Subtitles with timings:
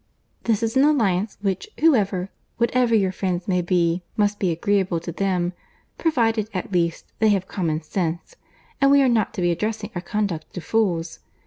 [0.45, 5.53] "This is an alliance which, whoever—whatever your friends may be, must be agreeable to them,
[5.99, 8.35] provided at least they have common sense;
[8.81, 11.19] and we are not to be addressing our conduct to fools.